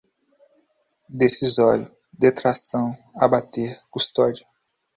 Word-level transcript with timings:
decisório, 1.07 1.95
detração, 2.11 2.97
abater, 3.19 3.79
custódia 3.91 4.47